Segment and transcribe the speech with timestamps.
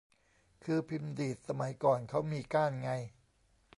[0.63, 2.91] คือพิมพ์ดีดสมัยก่อนเค้ามีก้านไง